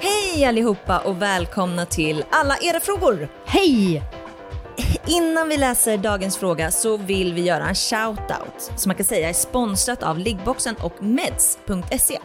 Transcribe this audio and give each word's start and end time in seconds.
Hej 0.00 0.44
allihopa 0.44 0.98
och 0.98 1.22
välkomna 1.22 1.86
till 1.86 2.24
alla 2.30 2.56
era 2.62 2.80
frågor. 2.80 3.28
Hej! 3.46 4.02
Innan 5.06 5.48
vi 5.48 5.56
läser 5.56 5.98
dagens 5.98 6.36
fråga 6.36 6.70
så 6.70 6.96
vill 6.96 7.34
vi 7.34 7.40
göra 7.40 7.68
en 7.68 7.74
shoutout 7.74 8.72
som 8.76 8.88
man 8.88 8.96
kan 8.96 9.06
säga 9.06 9.28
är 9.28 9.32
sponsrat 9.32 10.02
av 10.02 10.18
Liggboxen 10.18 10.74
och 10.82 11.02
meds.se. 11.02 12.18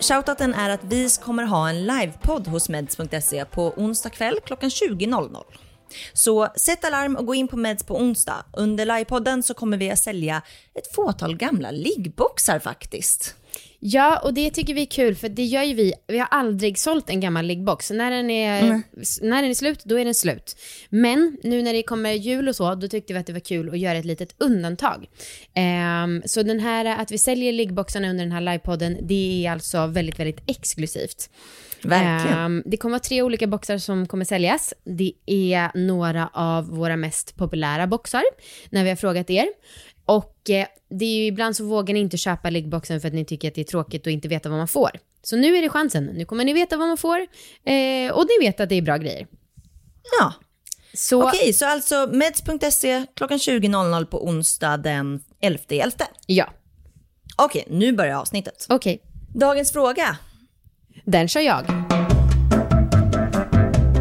Shoutouten 0.00 0.54
är 0.54 0.70
att 0.70 0.84
vi 0.84 1.08
kommer 1.22 1.42
ha 1.42 1.68
en 1.68 1.86
livepodd 1.86 2.46
hos 2.46 2.68
meds.se 2.68 3.44
på 3.44 3.74
onsdag 3.76 4.10
kväll 4.10 4.38
klockan 4.44 4.68
20.00. 4.68 5.36
Så 6.12 6.48
sätt 6.56 6.84
alarm 6.84 7.16
och 7.16 7.26
gå 7.26 7.34
in 7.34 7.48
på 7.48 7.56
Meds 7.56 7.84
på 7.84 7.96
onsdag. 7.96 8.44
Under 8.52 8.86
livepodden 8.86 9.42
så 9.42 9.54
kommer 9.54 9.76
vi 9.76 9.90
att 9.90 9.98
sälja 9.98 10.42
ett 10.74 10.94
fåtal 10.94 11.36
gamla 11.36 11.70
liggboxar 11.70 12.58
faktiskt. 12.58 13.34
Ja, 13.80 14.18
och 14.24 14.34
det 14.34 14.50
tycker 14.50 14.74
vi 14.74 14.82
är 14.82 14.86
kul 14.86 15.14
för 15.14 15.28
det 15.28 15.44
gör 15.44 15.62
ju 15.62 15.74
vi. 15.74 15.92
Vi 16.06 16.18
har 16.18 16.28
aldrig 16.30 16.78
sålt 16.78 17.10
en 17.10 17.20
gammal 17.20 17.44
liggbox. 17.46 17.90
När 17.90 18.10
den, 18.10 18.30
är, 18.30 18.62
Mm. 18.62 18.82
när 19.22 19.42
den 19.42 19.50
är 19.50 19.54
slut, 19.54 19.84
då 19.84 19.98
är 19.98 20.04
den 20.04 20.14
slut. 20.14 20.56
Men 20.88 21.36
nu 21.42 21.62
när 21.62 21.72
det 21.72 21.82
kommer 21.82 22.12
jul 22.12 22.48
och 22.48 22.56
så, 22.56 22.74
då 22.74 22.88
tyckte 22.88 23.12
vi 23.12 23.18
att 23.18 23.26
det 23.26 23.32
var 23.32 23.40
kul 23.40 23.68
att 23.70 23.78
göra 23.78 23.98
ett 23.98 24.04
litet 24.04 24.34
undantag. 24.38 25.06
Ehm, 25.54 26.22
så 26.26 26.42
den 26.42 26.60
här, 26.60 26.84
att 26.84 27.10
vi 27.10 27.18
säljer 27.18 27.52
liggboxarna 27.52 28.10
under 28.10 28.24
den 28.24 28.32
här 28.32 28.40
livepodden, 28.40 28.98
det 29.02 29.46
är 29.46 29.52
alltså 29.52 29.86
väldigt, 29.86 30.18
väldigt 30.18 30.40
exklusivt. 30.46 31.30
Verkligen. 31.82 32.38
Ehm, 32.38 32.62
det 32.66 32.76
kommer 32.76 32.92
vara 32.92 33.00
tre 33.00 33.22
olika 33.22 33.46
boxar 33.46 33.78
som 33.78 34.06
kommer 34.08 34.24
säljas. 34.24 34.74
Det 34.84 35.12
är 35.26 35.70
några 35.86 36.30
av 36.32 36.66
våra 36.68 36.96
mest 36.96 37.36
populära 37.36 37.86
boxar, 37.86 38.22
när 38.70 38.82
vi 38.84 38.88
har 38.88 38.96
frågat 38.96 39.30
er. 39.30 39.46
Och 40.06 40.50
eh, 40.50 40.66
det 40.90 41.04
är 41.04 41.16
ju 41.18 41.26
ibland 41.26 41.56
så 41.56 41.64
vågar 41.64 41.94
ni 41.94 42.00
inte 42.00 42.16
köpa 42.16 42.50
liggboxen 42.50 43.00
för 43.00 43.08
att 43.08 43.14
ni 43.14 43.24
tycker 43.24 43.48
att 43.48 43.54
det 43.54 43.60
är 43.60 43.64
tråkigt 43.64 44.06
och 44.06 44.12
inte 44.12 44.28
veta 44.28 44.48
vad 44.48 44.58
man 44.58 44.68
får. 44.68 44.90
Så 45.22 45.36
nu 45.36 45.56
är 45.56 45.62
det 45.62 45.68
chansen. 45.68 46.04
Nu 46.04 46.24
kommer 46.24 46.44
ni 46.44 46.52
veta 46.52 46.76
vad 46.76 46.88
man 46.88 46.96
får 46.96 47.18
eh, 47.64 48.12
och 48.12 48.24
ni 48.26 48.46
vet 48.46 48.60
att 48.60 48.68
det 48.68 48.74
är 48.74 48.82
bra 48.82 48.96
grejer. 48.96 49.26
Ja, 50.20 50.32
Så 50.94 51.28
okej 51.28 51.52
så 51.52 51.66
alltså 51.66 52.08
meds.se 52.12 53.06
klockan 53.14 53.38
20.00 53.38 54.04
på 54.04 54.24
onsdag 54.26 54.76
den 54.76 55.20
11.11. 55.42 56.02
ja, 56.26 56.52
Okej, 57.38 57.64
nu 57.70 57.92
börjar 57.92 58.16
avsnittet. 58.16 58.66
okej. 58.68 59.02
Dagens 59.34 59.72
fråga. 59.72 60.16
Den 61.04 61.28
kör 61.28 61.40
jag. 61.40 61.64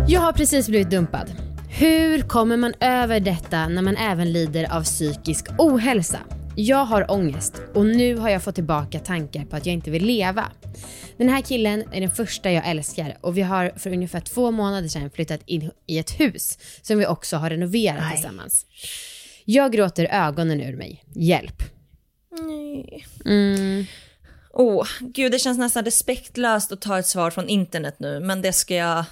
Jag 0.08 0.22
har 0.22 0.32
precis 0.34 0.68
blivit 0.68 0.90
dumpad. 0.90 1.32
Hur 1.78 2.22
kommer 2.22 2.58
man 2.58 2.74
över 2.80 3.20
detta 3.20 3.68
när 3.68 3.82
man 3.82 3.98
även 3.98 4.34
lider 4.34 4.76
av 4.76 4.84
psykisk 4.84 5.46
ohälsa? 5.58 6.20
Jag 6.56 6.86
har 6.86 7.12
ångest 7.12 7.62
och 7.74 7.86
nu 7.86 8.16
har 8.16 8.30
jag 8.30 8.44
fått 8.44 8.56
tillbaka 8.56 9.00
tankar 9.00 9.46
på 9.46 9.56
att 9.56 9.66
jag 9.66 9.74
inte 9.74 9.92
vill 9.92 10.06
leva. 10.06 10.52
Den 11.18 11.30
här 11.30 11.42
killen 11.42 11.84
är 11.92 12.02
den 12.02 12.12
första 12.12 12.52
jag 12.52 12.70
älskar 12.70 13.18
och 13.22 13.38
vi 13.38 13.42
har 13.42 13.74
för 13.78 13.94
ungefär 13.94 14.20
två 14.20 14.52
månader 14.52 14.88
sedan 14.88 15.10
flyttat 15.10 15.42
in 15.46 15.72
i 15.88 16.00
ett 16.00 16.20
hus 16.20 16.58
som 16.82 16.98
vi 16.98 17.06
också 17.06 17.38
har 17.38 17.50
renoverat 17.50 18.02
Nej. 18.02 18.14
tillsammans. 18.14 18.66
Jag 19.46 19.72
gråter 19.72 20.08
ögonen 20.12 20.62
ur 20.62 20.78
mig. 20.78 21.04
Hjälp. 21.16 21.64
Nej. 22.32 23.06
Mm. 23.26 23.86
Åh, 24.54 24.88
gud 25.00 25.32
det 25.32 25.40
känns 25.40 25.58
nästan 25.58 25.86
respektlöst 25.86 26.72
att 26.72 26.82
ta 26.82 27.00
ett 27.00 27.08
svar 27.08 27.32
från 27.32 27.50
internet 27.50 27.96
nu, 28.00 28.20
men 28.20 28.42
det 28.42 28.54
ska 28.54 28.76
jag 28.76 29.06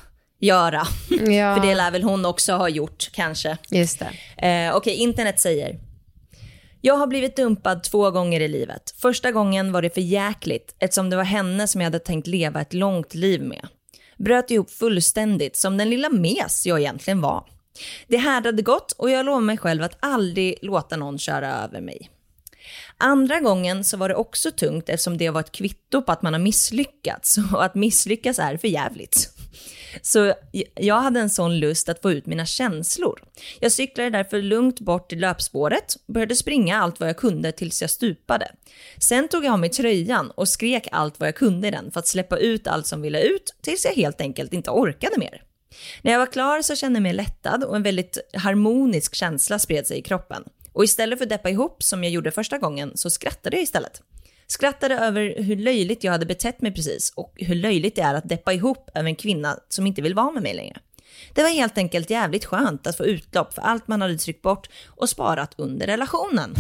göra. 0.46 0.88
Ja, 1.10 1.56
För 1.56 1.68
det 1.68 1.76
lär 1.76 1.92
väl 1.92 2.04
hon 2.04 2.26
också 2.26 2.54
ha 2.54 2.70
gjort 2.70 3.10
kanske. 3.14 3.58
just 3.70 4.00
det. 4.38 4.48
Eh, 4.48 4.76
Okej, 4.76 4.96
internet 4.96 5.40
säger. 5.40 5.80
Jag 6.82 6.96
har 6.96 7.08
blivit 7.08 7.36
dumpad 7.36 7.84
två 7.84 8.12
gånger 8.12 8.40
i 8.40 8.48
livet. 8.48 8.96
Första 8.98 9.32
gången 9.32 9.72
var 9.72 9.82
det 9.82 9.94
för 9.94 10.02
jäkligt 10.02 10.76
eftersom 10.80 11.10
det 11.10 11.16
var 11.16 11.24
henne 11.24 11.68
som 11.68 11.82
jag 11.82 11.86
hade 11.86 12.00
tänkt 12.00 12.28
leva 12.28 12.62
ett 12.62 12.74
långt 12.74 13.14
liv 13.14 13.42
med. 13.42 13.68
Bröt 14.18 14.52
ihop 14.52 14.72
fullständigt 14.72 15.56
som 15.58 15.78
den 15.78 15.90
lilla 15.90 16.10
mes 16.10 16.66
jag 16.66 16.80
egentligen 16.80 17.22
var. 17.22 17.46
Det 18.08 18.18
härdade 18.18 18.62
gott 18.62 18.92
och 18.92 19.10
jag 19.10 19.26
lovade 19.26 19.46
mig 19.46 19.58
själv 19.58 19.84
att 19.84 19.98
aldrig 20.00 20.58
låta 20.62 20.98
någon 20.98 21.20
köra 21.20 21.54
över 21.64 21.82
mig. 21.82 22.10
Andra 22.98 23.40
gången 23.40 23.84
så 23.84 23.98
var 23.98 24.10
det 24.10 24.16
också 24.16 24.52
tungt 24.52 24.90
eftersom 24.90 25.18
det 25.18 25.30
var 25.30 25.40
ett 25.40 25.52
kvitto 25.52 26.02
på 26.02 26.12
att 26.12 26.22
man 26.22 26.34
har 26.34 26.40
misslyckats 26.40 27.38
och 27.54 27.64
att 27.66 27.76
misslyckas 27.76 28.40
är 28.40 28.58
för 28.58 28.68
jävligt. 28.68 29.33
Så 30.02 30.34
jag 30.76 31.02
hade 31.02 31.20
en 31.20 31.30
sån 31.30 31.60
lust 31.60 31.90
att 31.90 32.02
få 32.02 32.12
ut 32.12 32.26
mina 32.26 32.46
känslor. 32.46 33.24
Jag 33.60 33.72
cyklade 33.72 34.10
därför 34.10 34.42
lugnt 34.42 34.80
bort 34.80 35.10
till 35.10 35.20
löpspåret 35.20 35.96
och 36.08 36.14
började 36.14 36.36
springa 36.36 36.78
allt 36.78 37.00
vad 37.00 37.10
jag 37.10 37.18
kunde 37.18 37.52
tills 37.52 37.82
jag 37.82 37.90
stupade. 37.90 38.52
Sen 38.98 39.28
tog 39.28 39.46
jag 39.46 39.54
av 39.54 39.60
mig 39.60 39.70
tröjan 39.70 40.32
och 40.32 40.48
skrek 40.48 40.88
allt 40.92 41.20
vad 41.20 41.28
jag 41.28 41.36
kunde 41.36 41.68
i 41.68 41.72
den 41.72 41.92
för 41.92 42.00
att 42.00 42.08
släppa 42.08 42.38
ut 42.38 42.68
allt 42.68 42.88
som 42.88 43.02
ville 43.02 43.22
ut 43.22 43.56
tills 43.62 43.86
jag 43.86 43.92
helt 43.92 44.22
enkelt 44.22 44.54
inte 44.54 44.72
orkade 44.72 45.18
mer. 45.18 45.44
När 46.02 46.12
jag 46.12 46.20
var 46.20 46.32
klar 46.32 46.62
så 46.62 46.76
kände 46.76 46.98
jag 46.98 47.04
mig 47.04 47.14
lättad 47.14 47.64
och 47.64 47.76
en 47.76 47.84
väldigt 47.84 48.18
harmonisk 48.34 49.16
känsla 49.16 49.60
spred 49.60 49.88
sig 49.88 49.98
i 49.98 50.02
kroppen. 50.02 50.44
Och 50.74 50.84
istället 50.84 51.20
för 51.20 51.26
att 51.26 51.30
deppa 51.30 51.50
ihop 51.50 51.84
som 51.84 52.04
jag 52.04 52.14
gjorde 52.14 52.32
första 52.32 52.58
gången 52.58 52.92
så 52.96 53.10
skrattade 53.10 53.56
jag 53.56 53.64
istället. 53.64 54.02
Skrattade 54.54 54.96
över 54.96 55.44
hur 55.44 55.56
löjligt 55.56 56.04
jag 56.04 56.12
hade 56.12 56.26
betett 56.26 56.62
mig 56.62 56.74
precis 56.74 57.14
och 57.16 57.34
hur 57.36 57.56
löjligt 57.56 57.96
det 57.96 58.02
är 58.02 58.14
att 58.14 58.30
deppa 58.30 58.54
ihop 58.54 58.90
över 58.96 59.10
en 59.10 59.16
kvinna 59.16 59.58
som 59.70 59.88
inte 59.88 60.02
vill 60.02 60.14
vara 60.14 60.32
med 60.32 60.44
mig 60.44 60.54
längre. 60.54 60.78
Det 61.34 61.42
var 61.42 61.50
helt 61.50 61.78
enkelt 61.78 62.10
jävligt 62.10 62.46
skönt 62.46 62.88
att 62.88 62.98
få 62.98 63.06
utlopp 63.06 63.54
för 63.54 63.62
allt 63.62 63.88
man 63.88 64.02
hade 64.02 64.18
tryckt 64.18 64.42
bort 64.42 64.70
och 64.88 65.10
sparat 65.10 65.54
under 65.58 65.88
relationen. 65.88 66.56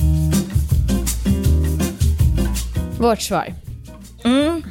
Vårt 3.00 3.22
svar. 3.22 3.54
Mm. 4.24 4.64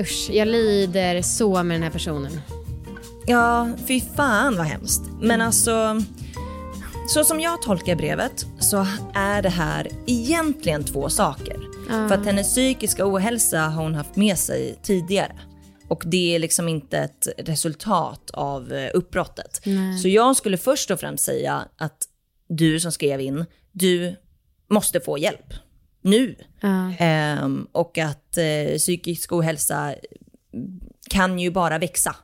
Usch, 0.00 0.30
jag 0.30 0.48
lider 0.48 1.22
så 1.22 1.62
med 1.62 1.74
den 1.74 1.82
här 1.82 1.90
personen. 1.90 2.40
Ja, 3.26 3.68
fy 3.88 4.00
fan 4.00 4.56
vad 4.56 4.66
hemskt. 4.66 5.02
Men 5.20 5.40
alltså, 5.40 6.02
så 7.08 7.24
som 7.24 7.40
jag 7.40 7.62
tolkar 7.62 7.96
brevet 7.96 8.46
så 8.58 8.86
är 9.14 9.42
det 9.42 9.48
här 9.48 9.88
egentligen 10.06 10.84
två 10.84 11.08
saker. 11.08 11.67
För 11.88 12.12
att 12.12 12.26
hennes 12.26 12.48
psykiska 12.48 13.06
ohälsa 13.06 13.60
har 13.60 13.82
hon 13.82 13.94
haft 13.94 14.16
med 14.16 14.38
sig 14.38 14.78
tidigare. 14.82 15.32
Och 15.88 16.02
det 16.06 16.34
är 16.34 16.38
liksom 16.38 16.68
inte 16.68 16.98
ett 16.98 17.28
resultat 17.38 18.30
av 18.30 18.72
eh, 18.72 18.90
uppbrottet. 18.94 19.60
Så 20.02 20.08
jag 20.08 20.36
skulle 20.36 20.56
först 20.56 20.90
och 20.90 21.00
främst 21.00 21.24
säga 21.24 21.64
att 21.76 22.08
du 22.48 22.80
som 22.80 22.92
skrev 22.92 23.20
in, 23.20 23.44
du 23.72 24.16
måste 24.70 25.00
få 25.00 25.18
hjälp. 25.18 25.54
Nu. 26.02 26.36
Ja. 26.60 26.92
Ehm, 26.98 27.66
och 27.72 27.98
att 27.98 28.36
eh, 28.36 28.76
psykisk 28.78 29.32
ohälsa 29.32 29.94
kan 31.10 31.38
ju 31.38 31.50
bara 31.50 31.78
växa 31.78 32.16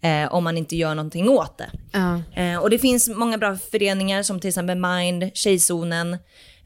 eh, 0.00 0.34
om 0.34 0.44
man 0.44 0.56
inte 0.56 0.76
gör 0.76 0.94
någonting 0.94 1.28
åt 1.28 1.58
det. 1.58 1.70
Ja. 1.92 2.22
Eh, 2.42 2.58
och 2.58 2.70
det 2.70 2.78
finns 2.78 3.08
många 3.08 3.38
bra 3.38 3.56
föreningar 3.56 4.22
som 4.22 4.40
till 4.40 4.48
exempel 4.48 4.78
Mind, 4.78 5.30
Tjejzonen, 5.34 6.16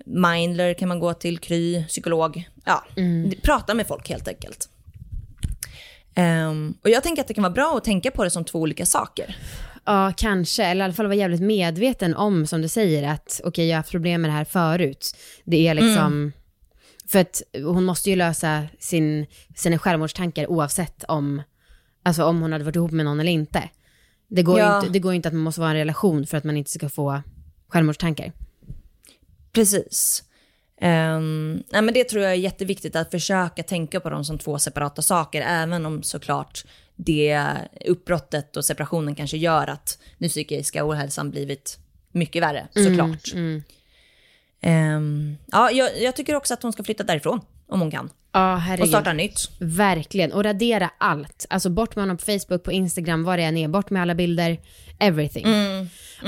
Mindler 0.04 0.75
kan 0.75 0.88
man 0.88 0.98
gå 0.98 1.15
till, 1.15 1.38
Kry, 1.38 1.84
psykolog. 1.84 2.48
Ja, 2.65 2.84
prata 3.42 3.75
med 3.75 3.87
folk 3.87 4.09
helt 4.09 4.28
enkelt. 4.28 4.69
Ehm, 6.15 6.75
och 6.82 6.91
jag 6.91 7.03
tänker 7.03 7.22
att 7.22 7.28
det 7.28 7.34
kan 7.34 7.42
vara 7.42 7.53
bra 7.53 7.76
att 7.76 7.84
tänka 7.84 8.10
på 8.10 8.25
det 8.25 8.31
som 8.31 8.44
två 8.44 8.59
olika 8.60 8.87
saker. 8.87 9.37
Ja, 9.84 10.12
kanske. 10.16 10.65
Eller 10.65 10.81
i 10.81 10.84
alla 10.84 10.94
fall 10.94 11.06
vara 11.06 11.15
jävligt 11.16 11.41
medveten 11.42 12.15
om, 12.15 12.47
som 12.47 12.62
du 12.62 12.69
säger, 12.69 13.03
att 13.12 13.41
okej, 13.44 13.66
jag 13.69 13.75
har 13.75 13.78
haft 13.78 13.91
problem 13.91 14.22
med 14.22 14.31
det 14.31 14.34
här 14.34 14.44
förut. 14.44 15.16
Det 15.44 15.69
är 15.69 15.75
liksom... 15.75 16.32
För 17.09 17.19
att 17.19 17.42
hon 17.65 17.84
måste 17.84 18.10
ju 18.10 18.16
lösa 18.16 18.62
sin, 18.78 19.26
sina 19.56 19.78
självmordstankar 19.78 20.47
oavsett 20.47 21.04
om, 21.09 21.42
alltså 22.03 22.25
om 22.25 22.41
hon 22.42 22.53
hade 22.53 22.65
varit 22.65 22.76
ihop 22.76 22.91
med 22.91 23.04
någon 23.04 23.21
eller 23.21 23.32
inte. 23.32 23.69
Det 24.28 24.42
går, 24.42 24.59
ju 24.59 24.65
Ja. 24.65 24.78
inte, 24.78 24.92
det 24.92 24.98
går 24.98 25.12
ju 25.12 25.16
inte 25.16 25.28
att 25.28 25.34
man 25.34 25.42
måste 25.42 25.60
vara 25.60 25.71
i 25.71 25.72
en 25.72 25.78
relation 25.78 26.26
för 26.26 26.36
att 26.36 26.44
man 26.44 26.56
inte 26.56 26.71
ska 26.71 26.88
få 26.88 27.22
självmordstankar. 27.69 28.32
Precis. 29.54 30.22
Um, 30.81 31.62
nej, 31.69 31.82
men 31.82 31.94
det 31.94 32.04
tror 32.04 32.22
jag 32.22 32.32
är 32.32 32.37
jätteviktigt 32.37 32.97
att 32.97 33.10
försöka 33.10 33.62
tänka 33.62 34.01
på 34.01 34.10
dem 34.10 34.24
som 34.24 34.39
två 34.39 34.59
separata 34.59 35.03
saker, 35.03 35.42
även 35.42 35.86
om 35.86 36.03
såklart 36.03 36.65
det 36.97 37.48
uppbrottet 37.86 38.56
och 38.56 38.65
separationen 38.65 39.15
kanske 39.15 39.36
gör 39.36 39.66
att 39.66 39.98
den 40.18 40.28
psykiska 40.28 40.89
ohälsan 40.89 41.30
blivit 41.30 41.78
mycket 42.12 42.42
värre, 42.42 42.68
såklart. 42.74 43.33
Mm. 43.33 43.62
Ehm, 44.60 45.36
ja, 45.53 45.71
jag, 45.71 46.03
jag 46.03 46.16
tycker 46.16 46.34
också 46.34 46.54
att 46.54 46.62
hon 46.62 46.72
ska 46.72 46.84
flytta 46.84 47.04
därifrån, 47.04 47.41
om 47.66 47.80
hon 47.80 47.91
kan, 47.91 48.10
Ja, 48.34 48.77
och 48.80 48.89
starta 48.89 49.12
nytt. 49.12 49.51
Verkligen. 49.59 50.33
Och 50.33 50.45
radera 50.45 50.91
allt. 50.98 51.47
Alltså 51.51 51.71
bort 51.71 51.97
med 51.97 52.03
honom 52.03 52.16
på 52.16 52.24
Facebook, 52.24 52.62
på 52.62 52.72
Instagram, 52.72 53.24
vad 53.24 53.39
det 53.39 53.42
än 53.42 53.56
är. 53.56 53.68
Bort 53.68 53.91
med 53.91 54.03
alla 54.03 54.15
bilder. 54.15 54.60
Everything. 54.98 55.47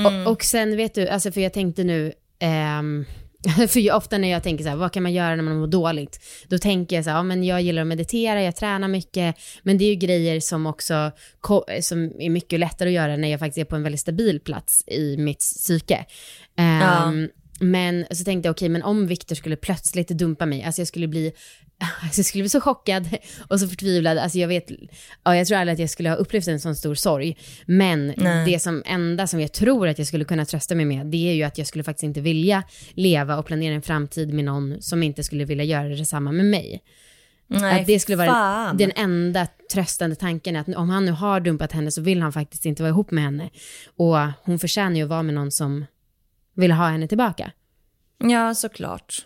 Och, 0.05 0.31
och 0.31 0.43
sen 0.43 0.77
vet 0.77 0.95
du, 0.95 1.07
alltså 1.07 1.31
för 1.31 1.41
jag 1.41 1.53
tänkte 1.53 1.83
nu, 1.83 2.13
ehm, 2.39 3.05
för 3.67 3.79
jag, 3.79 3.97
ofta 3.97 4.17
när 4.17 4.27
jag 4.27 4.43
tänker 4.43 4.63
så 4.63 4.69
här, 4.69 4.77
vad 4.77 4.91
kan 4.91 5.03
man 5.03 5.13
göra 5.13 5.35
när 5.35 5.43
man 5.43 5.59
mår 5.59 5.67
dåligt? 5.67 6.19
Då 6.47 6.57
tänker 6.57 6.95
jag 6.95 7.05
så 7.05 7.11
här, 7.11 7.17
ja 7.17 7.23
men 7.23 7.43
jag 7.43 7.61
gillar 7.61 7.81
att 7.81 7.87
meditera, 7.87 8.41
jag 8.41 8.55
tränar 8.55 8.87
mycket, 8.87 9.35
men 9.63 9.77
det 9.77 9.85
är 9.85 9.89
ju 9.89 9.95
grejer 9.95 10.39
som 10.39 10.65
också, 10.65 11.11
som 11.81 12.21
är 12.21 12.29
mycket 12.29 12.59
lättare 12.59 12.89
att 12.89 12.93
göra 12.93 13.17
när 13.17 13.27
jag 13.27 13.39
faktiskt 13.39 13.57
är 13.57 13.69
på 13.69 13.75
en 13.75 13.83
väldigt 13.83 14.01
stabil 14.01 14.39
plats 14.39 14.83
i 14.87 15.17
mitt 15.17 15.39
psyke. 15.39 16.05
Ehm, 16.57 17.29
men 17.59 18.05
så 18.11 18.23
tänkte 18.23 18.47
jag, 18.47 18.53
okej, 18.53 18.65
okay, 18.65 18.69
men 18.69 18.83
om 18.83 19.07
Viktor 19.07 19.35
skulle 19.35 19.55
plötsligt 19.55 20.07
dumpa 20.07 20.45
mig, 20.45 20.63
alltså 20.63 20.81
jag 20.81 20.87
skulle 20.87 21.07
bli 21.07 21.33
Alltså 22.03 22.19
jag 22.19 22.25
skulle 22.25 22.41
bli 22.41 22.49
så 22.49 22.61
chockad 22.61 23.17
och 23.47 23.59
så 23.59 23.67
förtvivlad. 23.67 24.17
Alltså 24.17 24.37
jag, 24.37 24.47
vet, 24.47 24.71
ja, 25.23 25.35
jag 25.35 25.47
tror 25.47 25.57
aldrig 25.57 25.73
att 25.73 25.79
jag 25.79 25.89
skulle 25.89 26.09
ha 26.09 26.15
upplevt 26.15 26.47
en 26.47 26.59
sån 26.59 26.75
stor 26.75 26.95
sorg. 26.95 27.37
Men 27.65 28.13
Nej. 28.17 28.51
det 28.51 28.59
som 28.59 28.83
enda 28.85 29.27
som 29.27 29.41
jag 29.41 29.51
tror 29.51 29.87
att 29.87 29.97
jag 29.97 30.07
skulle 30.07 30.25
kunna 30.25 30.45
trösta 30.45 30.75
mig 30.75 30.85
med, 30.85 31.05
det 31.05 31.29
är 31.29 31.33
ju 31.33 31.43
att 31.43 31.57
jag 31.57 31.67
skulle 31.67 31.83
faktiskt 31.83 32.03
inte 32.03 32.21
vilja 32.21 32.63
leva 32.93 33.37
och 33.37 33.45
planera 33.45 33.75
en 33.75 33.81
framtid 33.81 34.33
med 34.33 34.45
någon 34.45 34.81
som 34.81 35.03
inte 35.03 35.23
skulle 35.23 35.45
vilja 35.45 35.63
göra 35.63 35.89
detsamma 35.89 36.31
med 36.31 36.45
mig. 36.45 36.83
Nej, 37.47 37.81
att 37.81 37.87
det 37.87 37.99
skulle 37.99 38.17
vara 38.17 38.27
fan. 38.27 38.77
den 38.77 38.91
enda 38.95 39.47
tröstande 39.73 40.15
tanken, 40.15 40.55
att 40.55 40.75
om 40.75 40.89
han 40.89 41.05
nu 41.05 41.11
har 41.11 41.39
dumpat 41.39 41.71
henne 41.71 41.91
så 41.91 42.01
vill 42.01 42.21
han 42.21 42.33
faktiskt 42.33 42.65
inte 42.65 42.83
vara 42.83 42.89
ihop 42.89 43.11
med 43.11 43.23
henne. 43.23 43.49
Och 43.97 44.17
hon 44.43 44.59
förtjänar 44.59 44.95
ju 44.95 45.03
att 45.03 45.09
vara 45.09 45.23
med 45.23 45.35
någon 45.35 45.51
som 45.51 45.85
vill 46.57 46.71
ha 46.71 46.87
henne 46.87 47.07
tillbaka. 47.07 47.51
Ja, 48.17 48.55
såklart. 48.55 49.25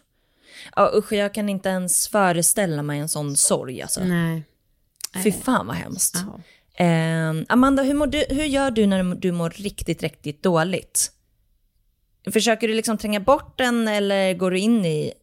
Ja, 0.76 0.92
usch, 0.96 1.14
jag 1.14 1.34
kan 1.34 1.50
inte 1.50 1.70
ens 1.70 2.08
föreställa 2.08 2.84
mig 2.84 3.00
en 3.00 3.10
sån 3.10 3.36
sorg 3.36 3.82
alltså. 3.82 4.04
Nej. 4.04 4.44
Fy 5.24 5.32
fan 5.32 5.68
vad 5.68 5.76
hemskt. 5.76 6.16
Eh, 6.76 7.30
Amanda, 7.50 7.84
hur, 7.84 8.08
du, 8.08 8.26
hur 8.30 8.44
gör 8.44 8.72
du 8.72 8.86
när 8.86 9.16
du 9.16 9.32
mår 9.32 9.50
riktigt, 9.50 10.04
riktigt 10.04 10.44
dåligt? 10.44 11.12
Försöker 12.32 12.68
du 12.68 12.74
liksom 12.74 12.98
tränga 12.98 13.20
bort 13.20 13.58
den 13.58 13.88
eller 13.88 14.34
går 14.34 14.52
du 14.52 14.60
in 14.60 14.86
i, 14.86 15.14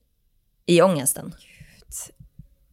i 0.66 0.82
ångesten? 0.82 1.34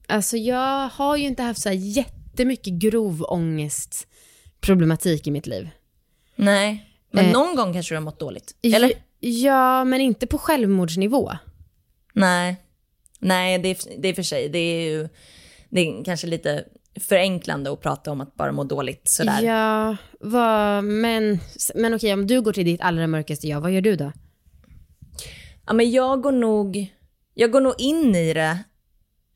Alltså 0.08 0.38
jag 0.38 0.90
har 0.90 1.18
ju 1.18 1.24
inte 1.24 1.44
haft 1.44 1.62
så 1.62 1.70
här 1.70 1.76
jättemycket 1.76 2.74
grov 2.74 3.24
ångestproblematik 3.24 5.28
i 5.28 5.32
mitt 5.32 5.48
liv. 5.48 5.70
Nej, 6.36 6.92
men 7.12 7.26
eh, 7.26 7.32
någon 7.32 7.56
gång 7.56 7.74
kanske 7.74 7.94
du 7.94 7.98
har 7.98 8.04
mått 8.04 8.20
dåligt? 8.20 8.56
Eller? 8.62 8.92
Ja, 9.28 9.84
men 9.84 10.02
inte 10.02 10.28
på 10.28 10.38
självmordsnivå. 10.38 11.32
Nej, 12.14 12.56
nej 13.20 13.60
det 13.60 13.70
är, 13.70 13.78
det 14.02 14.08
är 14.08 14.14
för 14.14 14.24
sig. 14.24 14.50
Det 14.50 14.60
är 14.60 14.90
ju 14.90 15.10
det 15.70 15.82
är 15.82 16.04
kanske 16.04 16.28
lite 16.28 16.66
förenklande 17.00 17.72
att 17.72 17.82
prata 17.82 18.12
om 18.12 18.22
att 18.22 18.36
bara 18.36 18.52
må 18.52 18.64
dåligt 18.64 19.10
sådär. 19.10 19.42
Ja, 19.42 19.98
vad, 20.20 20.84
men, 20.84 21.40
men 21.76 21.94
okej, 21.94 22.14
om 22.14 22.28
du 22.28 22.42
går 22.42 22.54
till 22.54 22.66
ditt 22.66 22.82
allra 22.82 23.08
mörkaste 23.08 23.48
jag, 23.48 23.62
vad 23.62 23.72
gör 23.72 23.82
du 23.82 23.96
då? 23.96 24.12
Ja, 25.66 25.74
men 25.74 25.92
jag 25.92 26.22
går 26.22 26.32
nog, 26.32 26.94
jag 27.34 27.52
går 27.52 27.62
nog 27.62 27.74
in 27.78 28.16
i 28.16 28.34
det 28.34 28.60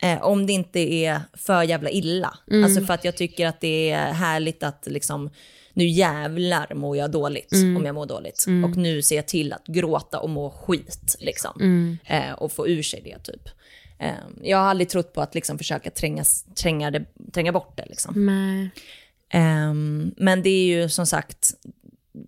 eh, 0.01 0.23
om 0.23 0.45
det 0.45 0.53
inte 0.53 0.79
är 0.79 1.21
för 1.33 1.63
jävla 1.63 1.89
illa. 1.89 2.37
Mm. 2.51 2.63
Alltså 2.63 2.81
för 2.81 2.93
att 2.93 3.05
jag 3.05 3.17
tycker 3.17 3.47
att 3.47 3.61
det 3.61 3.91
är 3.91 4.13
härligt 4.13 4.63
att 4.63 4.87
liksom 4.87 5.29
nu 5.73 5.87
jävlar 5.87 6.73
mår 6.73 6.97
jag 6.97 7.11
dåligt 7.11 7.53
mm. 7.53 7.77
om 7.77 7.85
jag 7.85 7.95
mår 7.95 8.05
dåligt. 8.05 8.45
Mm. 8.47 8.71
Och 8.71 8.77
nu 8.77 9.01
ser 9.01 9.15
jag 9.15 9.27
till 9.27 9.53
att 9.53 9.67
gråta 9.67 10.19
och 10.19 10.29
må 10.29 10.49
skit 10.49 11.15
liksom. 11.19 11.51
Mm. 11.59 11.97
Eh, 12.05 12.31
och 12.33 12.51
få 12.51 12.67
ur 12.67 12.83
sig 12.83 13.01
det 13.03 13.19
typ. 13.23 13.49
Eh, 13.99 14.11
jag 14.43 14.57
har 14.57 14.65
aldrig 14.65 14.89
trott 14.89 15.13
på 15.13 15.21
att 15.21 15.35
liksom 15.35 15.57
försöka 15.57 15.89
tränga, 15.89 16.23
tränga, 16.55 16.91
det, 16.91 17.05
tränga 17.33 17.51
bort 17.51 17.77
det 17.77 17.85
liksom. 17.89 18.29
Eh, 19.29 19.73
men 20.17 20.41
det 20.43 20.49
är 20.49 20.65
ju 20.65 20.89
som 20.89 21.05
sagt 21.05 21.53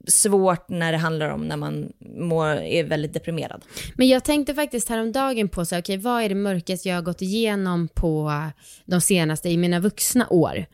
svårt 0.08 0.70
när 0.70 0.92
det 0.92 0.98
handlar 0.98 1.30
om 1.30 1.48
när 1.48 1.58
man 1.58 1.92
mår, 2.18 2.48
är 2.48 2.84
väldigt 2.84 3.14
deprimerad. 3.14 3.66
Men 3.96 4.08
jag 4.08 4.24
tänkte 4.24 4.54
faktiskt 4.54 4.90
häromdagen 4.90 5.50
på 5.50 5.66
så 5.66 5.78
okay, 5.78 5.98
vad 5.98 6.24
är 6.24 6.30
det 6.30 6.36
mörkaste 6.36 6.90
jag 6.90 6.96
har 6.96 7.02
gått 7.02 7.22
igenom 7.22 7.88
på 7.88 8.32
de 8.86 9.02
senaste, 9.02 9.50
i 9.50 9.58
mina 9.58 9.80
vuxna 9.80 10.28
år? 10.30 10.66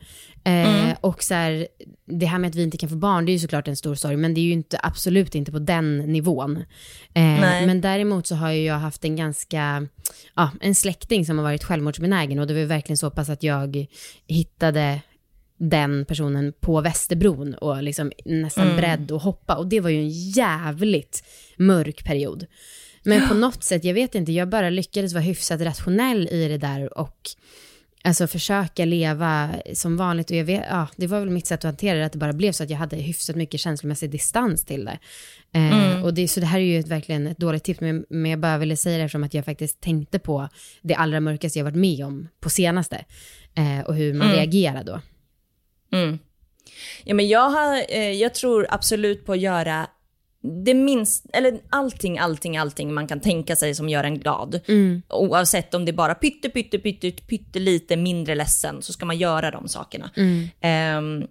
Eh, 0.44 0.82
mm. 0.82 0.96
och 1.00 1.22
så 1.22 1.34
här, 1.34 1.66
det 2.06 2.26
här 2.26 2.38
med 2.38 2.48
att 2.48 2.54
vi 2.54 2.62
inte 2.62 2.76
kan 2.76 2.88
få 2.88 2.96
barn, 2.96 3.26
det 3.26 3.30
är 3.30 3.34
ju 3.34 3.38
såklart 3.38 3.68
en 3.68 3.76
stor 3.76 3.94
sorg, 3.94 4.16
men 4.16 4.34
det 4.34 4.40
är 4.40 4.42
ju 4.42 4.52
inte, 4.52 4.80
absolut 4.82 5.34
inte 5.34 5.52
på 5.52 5.58
den 5.58 5.98
nivån. 5.98 6.56
Eh, 7.14 7.40
men 7.66 7.80
däremot 7.80 8.26
så 8.26 8.34
har 8.34 8.50
ju 8.50 8.62
jag 8.62 8.74
haft 8.74 9.04
en 9.04 9.16
ganska, 9.16 9.86
ja, 10.34 10.50
en 10.60 10.74
släkting 10.74 11.26
som 11.26 11.38
har 11.38 11.44
varit 11.44 11.64
självmordsbenägen 11.64 12.38
och 12.38 12.46
det 12.46 12.54
var 12.54 12.60
verkligen 12.60 12.98
så 12.98 13.10
pass 13.10 13.28
att 13.28 13.42
jag 13.42 13.86
hittade 14.26 15.00
den 15.58 16.04
personen 16.04 16.52
på 16.60 16.80
Västerbron 16.80 17.54
och 17.54 17.82
liksom 17.82 18.12
nästan 18.24 18.64
mm. 18.64 18.76
beredd 18.76 19.12
att 19.12 19.22
hoppa. 19.22 19.56
Och 19.56 19.66
det 19.66 19.80
var 19.80 19.90
ju 19.90 19.98
en 19.98 20.08
jävligt 20.08 21.24
mörk 21.56 22.04
period. 22.04 22.46
Men 23.02 23.28
på 23.28 23.34
något 23.34 23.64
sätt, 23.64 23.84
jag 23.84 23.94
vet 23.94 24.14
inte, 24.14 24.32
jag 24.32 24.48
bara 24.48 24.70
lyckades 24.70 25.12
vara 25.12 25.22
hyfsat 25.22 25.60
rationell 25.60 26.28
i 26.28 26.48
det 26.48 26.58
där 26.58 26.98
och 26.98 27.16
alltså 28.02 28.26
försöka 28.26 28.84
leva 28.84 29.50
som 29.74 29.96
vanligt. 29.96 30.30
Och 30.30 30.36
jag 30.36 30.44
vet, 30.44 30.64
ja, 30.70 30.88
det 30.96 31.06
var 31.06 31.20
väl 31.20 31.30
mitt 31.30 31.46
sätt 31.46 31.58
att 31.58 31.64
hantera 31.64 31.98
det, 31.98 32.06
att 32.06 32.12
det 32.12 32.18
bara 32.18 32.32
blev 32.32 32.52
så 32.52 32.62
att 32.62 32.70
jag 32.70 32.78
hade 32.78 32.96
hyfsat 32.96 33.36
mycket 33.36 33.60
känslomässig 33.60 34.10
distans 34.10 34.64
till 34.64 34.84
det. 34.84 34.98
Eh, 35.52 35.90
mm. 35.90 36.04
och 36.04 36.14
det, 36.14 36.28
så 36.28 36.40
det 36.40 36.46
här 36.46 36.58
är 36.58 36.64
ju 36.64 36.78
ett, 36.78 36.88
verkligen 36.88 37.26
ett 37.26 37.38
dåligt 37.38 37.64
tips, 37.64 37.80
men, 37.80 38.04
men 38.10 38.30
jag 38.30 38.40
bara 38.40 38.58
ville 38.58 38.76
säga 38.76 38.98
det 38.98 39.04
eftersom 39.04 39.24
att 39.24 39.34
jag 39.34 39.44
faktiskt 39.44 39.80
tänkte 39.80 40.18
på 40.18 40.48
det 40.82 40.94
allra 40.94 41.20
mörkaste 41.20 41.58
jag 41.58 41.64
varit 41.64 41.76
med 41.76 42.04
om 42.04 42.28
på 42.40 42.50
senaste. 42.50 43.04
Eh, 43.54 43.86
och 43.86 43.94
hur 43.94 44.14
man 44.14 44.26
mm. 44.26 44.36
reagerar 44.36 44.84
då. 44.84 45.00
Mm. 45.92 46.18
Ja, 47.04 47.14
men 47.14 47.28
jag, 47.28 47.50
har, 47.50 47.82
eh, 47.88 48.12
jag 48.12 48.34
tror 48.34 48.66
absolut 48.70 49.26
på 49.26 49.32
att 49.32 49.40
göra 49.40 49.86
det 50.64 50.74
minst, 50.74 51.26
eller 51.32 51.60
allting, 51.70 52.18
allting, 52.18 52.56
allting 52.56 52.94
man 52.94 53.06
kan 53.06 53.20
tänka 53.20 53.56
sig 53.56 53.74
som 53.74 53.88
gör 53.88 54.04
en 54.04 54.18
glad. 54.18 54.60
Mm. 54.68 55.02
Oavsett 55.08 55.74
om 55.74 55.84
det 55.84 55.90
är 55.90 55.94
bara 55.94 56.14
pytte, 56.14 56.48
pytte, 56.48 56.78
pytte, 56.78 57.58
lite 57.58 57.96
mindre 57.96 58.34
ledsen 58.34 58.82
så 58.82 58.92
ska 58.92 59.06
man 59.06 59.18
göra 59.18 59.50
de 59.50 59.68
sakerna. 59.68 60.10
Mm. 60.16 60.48
Um, 60.98 61.26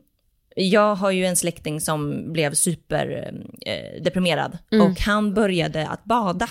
jag 0.56 0.96
har 0.96 1.12
ju 1.12 1.26
en 1.26 1.36
släkting 1.36 1.82
som 1.82 2.34
blev 2.34 2.54
superdeprimerad 2.54 4.54
eh, 4.54 4.78
mm. 4.78 4.92
och 4.92 5.00
han 5.00 5.34
började 5.34 5.88
att 5.88 6.04
bada 6.04 6.50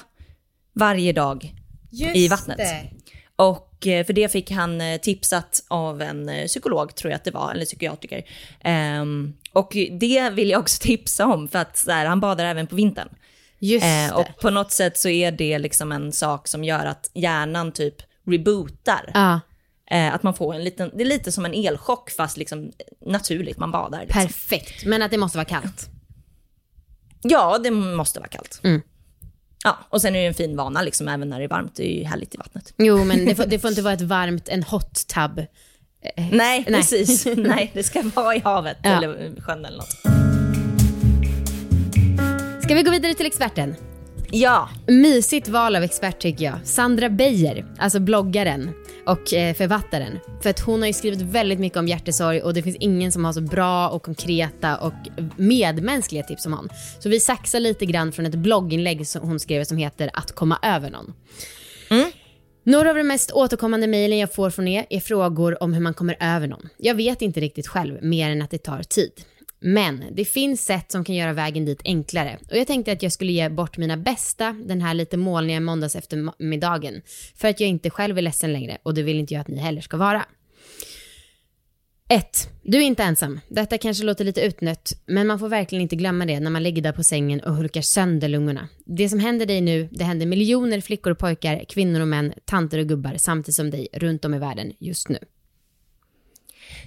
varje 0.72 1.12
dag 1.12 1.54
Just 1.90 2.16
i 2.16 2.28
vattnet. 2.28 2.56
Det. 2.56 2.90
Och 3.36 3.86
eh, 3.86 4.06
för 4.06 4.12
det 4.12 4.32
fick 4.32 4.50
han 4.50 4.80
eh, 4.80 5.00
tipsat 5.00 5.64
av 5.68 6.02
en 6.02 6.28
eh, 6.28 6.46
psykolog, 6.46 6.94
tror 6.94 7.10
jag 7.10 7.16
att 7.16 7.24
det 7.24 7.30
var, 7.30 7.50
eller 7.50 7.64
psykiatriker. 7.64 8.24
Um, 9.00 9.36
och 9.52 9.76
det 10.00 10.30
vill 10.30 10.50
jag 10.50 10.60
också 10.60 10.78
tipsa 10.82 11.26
om, 11.26 11.48
för 11.48 11.58
att 11.58 11.84
här, 11.88 12.06
han 12.06 12.20
badar 12.20 12.44
även 12.44 12.66
på 12.66 12.76
vintern. 12.76 13.08
Just 13.58 13.86
uh, 13.86 14.18
och 14.18 14.26
på 14.40 14.50
något 14.50 14.72
sätt 14.72 14.98
så 14.98 15.08
är 15.08 15.32
det 15.32 15.58
liksom 15.58 15.92
en 15.92 16.12
sak 16.12 16.48
som 16.48 16.64
gör 16.64 16.86
att 16.86 17.10
hjärnan 17.14 17.72
typ 17.72 17.94
rebootar. 18.26 19.12
Uh, 19.92 20.14
att 20.14 20.22
man 20.22 20.34
får 20.34 20.54
en 20.54 20.64
liten, 20.64 20.90
det 20.94 21.02
är 21.02 21.08
lite 21.08 21.32
som 21.32 21.44
en 21.44 21.54
elchock 21.54 22.10
fast 22.10 22.36
liksom 22.36 22.72
naturligt, 23.06 23.58
man 23.58 23.70
badar. 23.70 24.00
Liksom. 24.00 24.22
Perfekt, 24.22 24.84
men 24.84 25.02
att 25.02 25.10
det 25.10 25.18
måste 25.18 25.38
vara 25.38 25.44
kallt. 25.44 25.88
Ja, 27.22 27.58
det 27.58 27.70
måste 27.70 28.20
vara 28.20 28.28
kallt. 28.28 28.60
Mm. 28.62 28.82
Ja, 29.66 29.78
och 29.88 30.00
sen 30.02 30.16
är 30.16 30.20
det 30.20 30.26
en 30.26 30.34
fin 30.34 30.56
vana 30.56 30.82
liksom, 30.82 31.08
även 31.08 31.28
när 31.28 31.38
det 31.38 31.44
är 31.44 31.48
varmt. 31.48 31.74
Det 31.76 31.92
är 31.92 31.98
ju 31.98 32.04
härligt 32.04 32.34
i 32.34 32.38
vattnet. 32.38 32.74
Jo, 32.76 33.04
men 33.04 33.24
det 33.24 33.34
får, 33.34 33.46
det 33.46 33.58
får 33.58 33.70
inte 33.70 33.82
vara 33.82 33.94
ett 33.94 34.00
varmt, 34.00 34.48
en 34.48 34.62
hot 34.62 35.06
tub. 35.06 35.38
Eh, 35.38 35.44
nej, 36.16 36.30
Nej, 36.32 36.64
precis. 36.64 37.26
Nej, 37.36 37.70
det 37.74 37.82
ska 37.82 38.02
vara 38.14 38.36
i 38.36 38.38
havet 38.38 38.76
ja. 38.82 38.90
eller 38.90 39.40
sjön 39.40 39.64
eller 39.64 39.76
något. 39.76 39.92
Ska 42.62 42.74
vi 42.74 42.82
gå 42.82 42.90
vidare 42.90 43.14
till 43.14 43.26
experten? 43.26 43.74
Ja. 44.30 44.68
Mysigt 44.86 45.48
val 45.48 45.76
av 45.76 45.82
expert 45.82 46.18
tycker 46.18 46.44
jag. 46.44 46.54
Sandra 46.64 47.08
Beijer, 47.08 47.66
alltså 47.78 48.00
bloggaren 48.00 48.70
och 49.06 49.34
eh, 49.34 49.54
författaren. 49.54 50.18
För 50.42 50.50
att 50.50 50.60
hon 50.60 50.80
har 50.80 50.86
ju 50.86 50.92
skrivit 50.92 51.20
väldigt 51.20 51.58
mycket 51.58 51.78
om 51.78 51.88
hjärtesorg 51.88 52.42
och 52.42 52.54
det 52.54 52.62
finns 52.62 52.76
ingen 52.80 53.12
som 53.12 53.24
har 53.24 53.32
så 53.32 53.40
bra 53.40 53.88
och 53.88 54.02
konkreta 54.02 54.76
och 54.76 54.92
medmänskliga 55.36 56.22
tips 56.22 56.42
som 56.42 56.52
hon. 56.52 56.68
Så 56.98 57.08
vi 57.08 57.20
saxar 57.20 57.60
lite 57.60 57.86
grann 57.86 58.12
från 58.12 58.26
ett 58.26 58.34
blogginlägg 58.34 59.06
som 59.06 59.22
hon 59.22 59.40
skrev 59.40 59.64
som 59.64 59.76
heter 59.76 60.10
Att 60.12 60.32
komma 60.32 60.58
över 60.62 60.90
någon. 60.90 61.12
Mm. 61.90 62.10
Några 62.64 62.90
av 62.90 62.96
de 62.96 63.02
mest 63.02 63.32
återkommande 63.32 63.86
mejlen 63.86 64.18
jag 64.18 64.34
får 64.34 64.50
från 64.50 64.68
er 64.68 64.86
är 64.90 65.00
frågor 65.00 65.62
om 65.62 65.74
hur 65.74 65.80
man 65.80 65.94
kommer 65.94 66.16
över 66.20 66.46
någon. 66.46 66.68
Jag 66.76 66.94
vet 66.94 67.22
inte 67.22 67.40
riktigt 67.40 67.68
själv, 67.68 67.98
mer 68.02 68.30
än 68.30 68.42
att 68.42 68.50
det 68.50 68.58
tar 68.58 68.82
tid. 68.82 69.12
Men 69.68 70.04
det 70.12 70.24
finns 70.24 70.64
sätt 70.64 70.92
som 70.92 71.04
kan 71.04 71.14
göra 71.14 71.32
vägen 71.32 71.64
dit 71.64 71.80
enklare. 71.84 72.38
Och 72.50 72.56
jag 72.56 72.66
tänkte 72.66 72.92
att 72.92 73.02
jag 73.02 73.12
skulle 73.12 73.32
ge 73.32 73.48
bort 73.48 73.78
mina 73.78 73.96
bästa 73.96 74.56
den 74.64 74.80
här 74.80 74.94
lite 74.94 75.16
molniga 75.16 75.60
måndags 75.60 75.96
eftermiddagen. 75.96 77.02
För 77.34 77.48
att 77.48 77.60
jag 77.60 77.68
inte 77.68 77.90
själv 77.90 78.18
är 78.18 78.22
ledsen 78.22 78.52
längre 78.52 78.78
och 78.82 78.94
det 78.94 79.02
vill 79.02 79.18
inte 79.18 79.34
jag 79.34 79.40
att 79.40 79.48
ni 79.48 79.58
heller 79.58 79.80
ska 79.80 79.96
vara. 79.96 80.24
1. 82.08 82.50
Du 82.62 82.78
är 82.78 82.82
inte 82.82 83.02
ensam. 83.02 83.40
Detta 83.48 83.78
kanske 83.78 84.04
låter 84.04 84.24
lite 84.24 84.40
utnött, 84.40 84.92
men 85.06 85.26
man 85.26 85.38
får 85.38 85.48
verkligen 85.48 85.82
inte 85.82 85.96
glömma 85.96 86.26
det 86.26 86.40
när 86.40 86.50
man 86.50 86.62
ligger 86.62 86.82
där 86.82 86.92
på 86.92 87.04
sängen 87.04 87.40
och 87.40 87.54
hulkar 87.54 87.80
sönder 87.80 88.28
lungorna. 88.28 88.68
Det 88.84 89.08
som 89.08 89.18
händer 89.18 89.46
dig 89.46 89.60
nu, 89.60 89.88
det 89.92 90.04
händer 90.04 90.26
miljoner 90.26 90.80
flickor 90.80 91.12
och 91.12 91.18
pojkar, 91.18 91.64
kvinnor 91.68 92.00
och 92.00 92.08
män, 92.08 92.32
tanter 92.44 92.78
och 92.78 92.86
gubbar 92.86 93.14
samtidigt 93.18 93.56
som 93.56 93.70
dig 93.70 93.88
runt 93.92 94.24
om 94.24 94.34
i 94.34 94.38
världen 94.38 94.72
just 94.78 95.08
nu. 95.08 95.18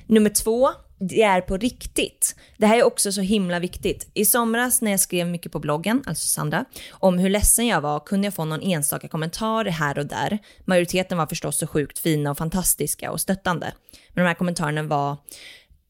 Nummer 0.07 0.29
två, 0.29 0.69
det 0.99 1.21
är 1.21 1.41
på 1.41 1.57
riktigt. 1.57 2.35
Det 2.57 2.67
här 2.67 2.77
är 2.77 2.83
också 2.83 3.11
så 3.11 3.21
himla 3.21 3.59
viktigt. 3.59 4.09
I 4.13 4.25
somras 4.25 4.81
när 4.81 4.91
jag 4.91 4.99
skrev 4.99 5.27
mycket 5.27 5.51
på 5.51 5.59
bloggen, 5.59 6.03
alltså 6.05 6.27
Sandra, 6.27 6.65
om 6.91 7.19
hur 7.19 7.29
ledsen 7.29 7.67
jag 7.67 7.81
var 7.81 7.99
kunde 7.99 8.27
jag 8.27 8.33
få 8.33 8.45
någon 8.45 8.61
enstaka 8.61 9.07
kommentar 9.07 9.65
här 9.65 9.99
och 9.99 10.05
där. 10.05 10.39
Majoriteten 10.65 11.17
var 11.17 11.27
förstås 11.27 11.57
så 11.57 11.67
sjukt 11.67 11.99
fina 11.99 12.31
och 12.31 12.37
fantastiska 12.37 13.11
och 13.11 13.21
stöttande. 13.21 13.73
Men 14.13 14.23
de 14.23 14.27
här 14.27 14.35
kommentarerna 14.35 14.83
var 14.83 15.17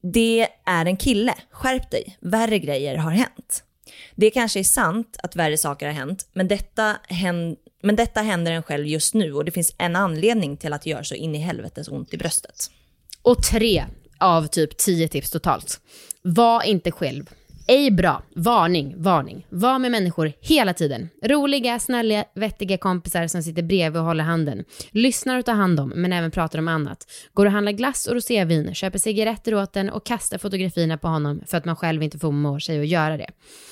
“Det 0.02 0.48
är 0.66 0.86
en 0.86 0.98
kille, 0.98 1.34
skärp 1.52 1.92
dig, 1.92 2.18
värre 2.22 2.60
grejer 2.60 2.96
har 2.96 3.12
hänt”. 3.12 3.64
Det 4.16 4.32
kanske 4.32 4.60
är 4.60 4.64
sant 4.64 5.18
att 5.24 5.36
värre 5.36 5.58
saker 5.58 5.86
har 5.86 5.94
hänt, 5.94 6.28
men 6.34 6.48
detta, 6.48 6.98
hän, 7.10 7.56
men 7.84 7.96
detta 7.96 8.22
händer 8.22 8.52
en 8.52 8.64
själv 8.64 8.88
just 8.88 9.14
nu 9.14 9.34
och 9.34 9.46
det 9.46 9.52
finns 9.52 9.76
en 9.78 9.96
anledning 9.96 10.58
till 10.58 10.74
att 10.74 10.82
det 10.82 10.90
gör 10.90 11.04
så 11.04 11.16
in 11.16 11.36
i 11.36 11.40
helvetes 11.40 11.88
ont 11.88 12.14
i 12.14 12.18
bröstet. 12.18 12.72
Och 13.22 13.44
tre 13.44 13.86
av 14.20 14.48
typ 14.48 14.78
tio 14.78 15.08
tips 15.08 15.32
totalt. 15.32 15.82
Var 16.22 16.64
inte 16.64 16.92
själv. 16.92 17.30
Ej 17.68 17.92
bra. 17.92 18.24
Varning, 18.36 18.96
varning. 18.98 19.46
Var 19.50 19.80
med 19.80 19.92
människor 19.92 20.34
hela 20.42 20.74
tiden. 20.74 21.10
Roliga, 21.24 21.80
snälla, 21.80 22.24
vettiga 22.36 22.78
kompisar 22.78 23.28
som 23.28 23.44
sitter 23.44 23.64
bredvid 23.64 24.00
och 24.02 24.08
håller 24.08 24.24
handen. 24.24 24.66
Lyssnar 24.92 25.40
och 25.40 25.46
tar 25.46 25.54
hand 25.54 25.80
om, 25.80 25.90
men 25.90 26.14
även 26.14 26.32
pratar 26.32 26.60
om 26.60 26.68
annat. 26.68 27.06
Går 27.34 27.46
och 27.46 27.52
handlar 27.52 27.72
glass 27.72 28.08
och 28.08 28.16
rosévin, 28.16 28.74
köper 28.74 29.00
cigaretter 29.00 29.56
åt 29.56 29.76
en 29.76 29.90
och 29.90 30.06
kastar 30.06 30.38
fotografierna 30.38 30.98
på 30.98 31.08
honom 31.08 31.42
för 31.48 31.58
att 31.58 31.66
man 31.66 31.76
själv 31.76 32.04
inte 32.04 32.20
förmår 32.20 32.60
sig 32.60 32.80
att 32.80 32.88
göra 32.88 33.18
det. 33.18 33.30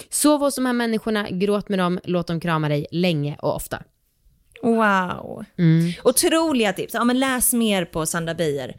Sov 0.10 0.40
hos 0.40 0.56
de 0.56 0.66
här 0.66 0.74
människorna, 0.74 1.30
gråt 1.30 1.70
med 1.70 1.80
dem, 1.80 2.00
låt 2.04 2.28
dem 2.28 2.40
krama 2.40 2.70
dig 2.70 2.86
länge 2.92 3.36
och 3.40 3.56
ofta. 3.56 3.84
Wow. 4.62 5.46
Mm. 5.58 5.94
Otroliga 6.04 6.74
tips. 6.74 6.94
Ja, 6.94 7.04
men 7.04 7.20
läs 7.20 7.54
mer 7.54 7.86
på 7.86 8.06
Sandra 8.06 8.34
Beijer. 8.34 8.76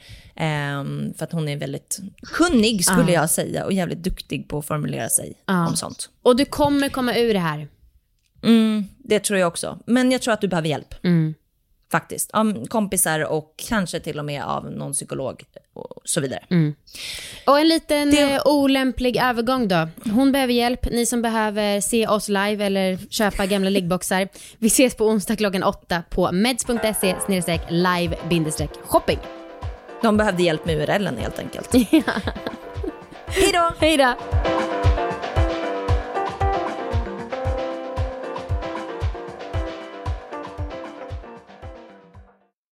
Um, 0.81 1.15
för 1.19 1.25
att 1.25 1.33
hon 1.33 1.49
är 1.49 1.57
väldigt 1.57 1.99
kunnig 2.23 2.85
skulle 2.85 3.03
uh. 3.03 3.13
jag 3.13 3.31
säga 3.31 3.65
och 3.65 3.73
jävligt 3.73 4.03
duktig 4.03 4.49
på 4.49 4.59
att 4.59 4.67
formulera 4.67 5.09
sig 5.09 5.35
uh. 5.51 5.69
om 5.69 5.77
sånt. 5.77 6.11
Och 6.23 6.37
du 6.37 6.45
kommer 6.45 6.89
komma 6.89 7.17
ur 7.17 7.35
det 7.35 7.41
här. 7.41 7.69
Mm, 8.43 8.85
det 8.99 9.21
tror 9.21 9.39
jag 9.39 9.49
också. 9.49 9.79
Men 9.87 10.13
jag 10.13 10.23
tror 10.23 10.35
att 10.35 10.41
du 10.41 10.49
behöver 10.49 10.69
hjälp. 10.69 10.95
Mm. 11.03 11.35
Faktiskt. 11.90 12.30
Av 12.30 12.66
kompisar 12.66 13.21
och 13.21 13.54
kanske 13.68 14.00
till 14.00 14.18
och 14.18 14.25
med 14.25 14.45
av 14.45 14.71
någon 14.71 14.92
psykolog 14.92 15.45
och 15.75 16.02
så 16.04 16.21
vidare. 16.21 16.45
Mm. 16.50 16.75
Och 17.47 17.61
en 17.61 17.68
liten 17.68 18.11
det... 18.11 18.35
Eh, 18.35 18.42
olämplig 18.45 19.16
övergång 19.16 19.68
då. 19.68 19.88
Hon 20.04 20.33
behöver 20.33 20.52
hjälp. 20.52 20.90
Ni 20.90 21.07
som 21.07 21.23
behöver 21.23 21.80
se 21.80 22.07
oss 22.07 22.28
live 22.28 22.64
eller 22.64 22.99
köpa 23.11 23.47
gamla 23.47 23.71
liggboxar. 23.71 24.28
Vi 24.59 24.66
ses 24.66 24.97
på 24.97 25.07
onsdag 25.07 25.37
klockan 25.37 25.62
åtta 25.62 26.02
på 26.11 26.33
meds.se 26.33 27.61
live 27.68 28.16
shopping. 28.85 29.18
De 30.02 30.16
behövde 30.16 30.42
hjälp 30.42 30.66
med 30.66 30.76
URLen 30.76 31.16
helt 31.18 31.38
enkelt. 31.38 31.73
Hej 33.26 33.52
då! 33.52 33.73
Hej 33.80 33.97
då! 33.97 34.14